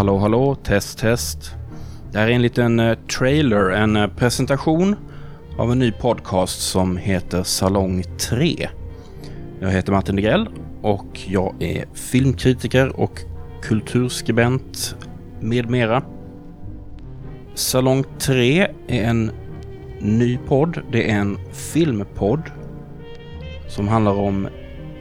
[0.00, 1.54] Hallå hallå, test test.
[2.12, 4.96] Det här är en liten eh, trailer, en eh, presentation
[5.58, 8.68] av en ny podcast som heter Salong 3.
[9.60, 10.48] Jag heter Martin Degrell
[10.82, 13.20] och jag är filmkritiker och
[13.62, 14.96] kulturskribent
[15.40, 16.02] med mera.
[17.54, 19.30] Salong 3 är en
[19.98, 20.80] ny podd.
[20.92, 22.42] Det är en filmpodd
[23.68, 24.48] som handlar om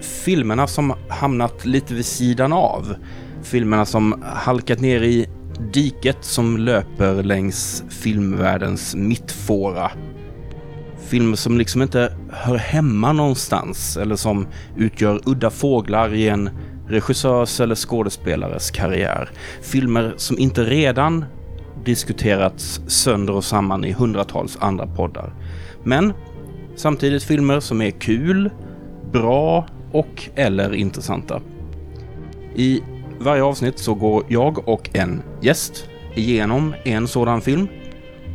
[0.01, 2.95] filmerna som hamnat lite vid sidan av.
[3.43, 5.27] Filmerna som halkat ner i
[5.73, 9.91] diket som löper längs filmvärldens mittfåra.
[11.07, 14.47] Filmer som liksom inte hör hemma någonstans eller som
[14.77, 16.49] utgör udda fåglar i en
[16.87, 19.29] regissörs eller skådespelares karriär.
[19.61, 21.25] Filmer som inte redan
[21.85, 25.33] diskuterats sönder och samman i hundratals andra poddar.
[25.83, 26.13] Men
[26.75, 28.49] samtidigt filmer som är kul,
[29.11, 31.41] bra och eller intressanta.
[32.55, 32.81] I
[33.19, 37.67] varje avsnitt så går jag och en gäst igenom en sådan film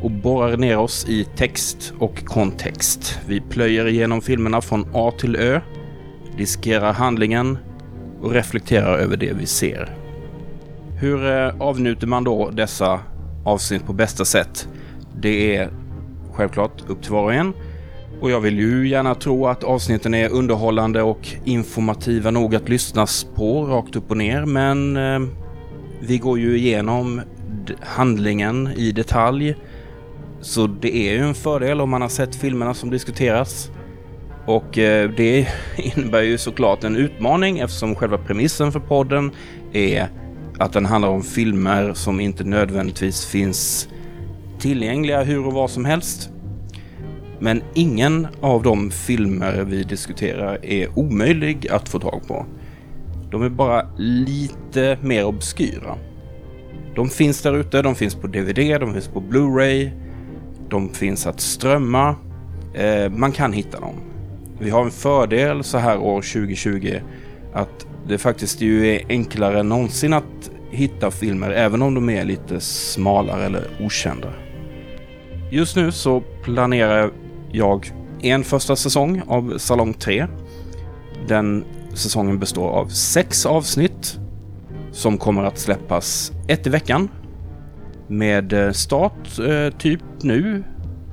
[0.03, 3.20] och borrar ner oss i text och kontext.
[3.27, 5.61] Vi plöjer igenom filmerna från A till Ö,
[6.36, 7.59] diskerar handlingen
[8.20, 9.97] och reflekterar över det vi ser.
[11.00, 13.00] Hur eh, avnjuter man då dessa
[13.44, 14.69] avsnitt på bästa sätt?
[15.20, 15.70] Det är
[16.33, 17.53] självklart upp till var och en.
[18.25, 23.27] Och jag vill ju gärna tro att avsnitten är underhållande och informativa nog att lyssnas
[23.34, 25.20] på rakt upp och ner, men eh,
[26.00, 27.20] vi går ju igenom
[27.81, 29.56] handlingen i detalj.
[30.41, 33.70] Så det är ju en fördel om man har sett filmerna som diskuteras.
[34.47, 35.48] Och eh, det
[35.97, 39.31] innebär ju såklart en utmaning eftersom själva premissen för podden
[39.72, 40.09] är
[40.59, 43.88] att den handlar om filmer som inte nödvändigtvis finns
[44.59, 46.31] tillgängliga hur och var som helst.
[47.39, 52.47] Men ingen av de filmer vi diskuterar är omöjlig att få tag på.
[53.31, 55.97] De är bara lite mer obskyra.
[56.95, 59.91] De finns där ute, de finns på DVD, de finns på Blu-ray,
[60.69, 62.17] de finns att strömma.
[62.75, 63.94] Eh, man kan hitta dem.
[64.59, 67.00] Vi har en fördel så här år 2020
[67.53, 72.25] att det faktiskt ju är enklare än någonsin att hitta filmer även om de är
[72.25, 74.28] lite smalare eller okända.
[75.50, 77.11] Just nu så planerar jag
[77.54, 80.26] jag en första säsong av Salong 3.
[81.28, 84.19] Den säsongen består av sex avsnitt
[84.92, 87.09] som kommer att släppas ett i veckan
[88.09, 90.64] med eh, start eh, typ nu.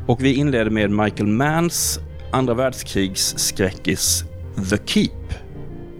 [0.07, 1.99] Och vi inleder med Michael Manns
[2.31, 4.23] andra världskrigs skräckis
[4.69, 5.33] The Keep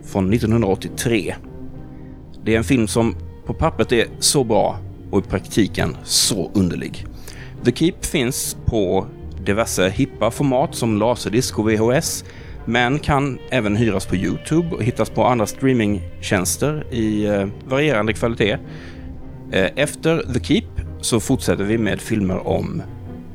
[0.03, 1.35] från 1983.
[2.43, 3.15] Det är en film som
[3.45, 4.77] på pappret är så bra
[5.11, 7.05] och i praktiken så underlig.
[7.63, 9.07] The Keep finns på
[9.45, 12.25] diverse hippa format som laserdisk och VHS,
[12.65, 18.57] men kan även hyras på Youtube och hittas på andra streamingtjänster i eh, varierande kvalitet.
[19.51, 20.67] Eh, efter The Keep
[21.01, 22.81] så fortsätter vi med filmer om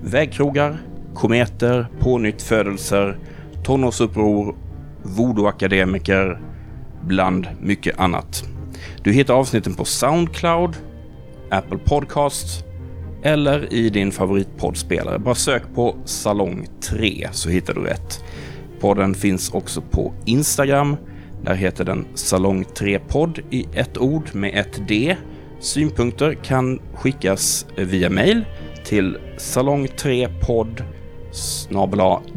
[0.03, 0.79] vägkrogar,
[1.15, 3.19] kometer, pånyttfödelser,
[3.65, 4.57] tonårsuppror,
[5.03, 6.41] voodooakademiker,
[7.03, 8.45] bland mycket annat.
[9.03, 10.77] Du hittar avsnitten på Soundcloud,
[11.51, 12.65] Apple Podcasts
[13.27, 15.19] eller i din favoritpoddspelare.
[15.19, 18.25] Bara sök på Salong 3 så hittar du rätt.
[18.81, 20.97] Podden finns också på Instagram.
[21.43, 25.17] Där heter den Salong 3 podd i ett ord med ett D.
[25.61, 28.45] Synpunkter kan skickas via mail
[28.85, 30.83] till salong3podd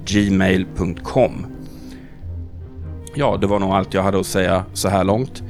[0.05, 1.45] gmail.com.
[3.15, 5.43] Ja, det var nog allt jag hade att säga så här långt.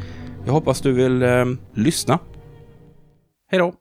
[0.45, 2.19] Jag hoppas du vill eh, lyssna.
[3.51, 3.73] Hej då!